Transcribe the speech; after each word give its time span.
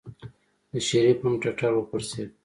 د 0.71 0.73
شريف 0.87 1.17
هم 1.23 1.33
ټټر 1.41 1.71
وپړسېد. 1.75 2.29